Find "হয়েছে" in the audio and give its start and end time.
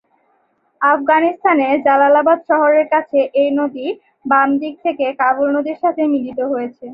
6.51-6.85